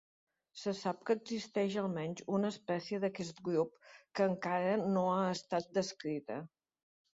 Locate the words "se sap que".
0.59-1.15